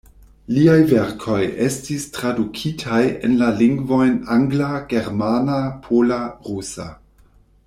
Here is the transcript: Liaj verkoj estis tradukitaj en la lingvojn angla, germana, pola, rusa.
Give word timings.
Liaj 0.53 0.77
verkoj 0.91 1.41
estis 1.65 2.07
tradukitaj 2.15 3.03
en 3.29 3.37
la 3.43 3.51
lingvojn 3.61 4.19
angla, 4.39 4.71
germana, 4.95 5.63
pola, 5.87 6.23
rusa. 6.51 6.93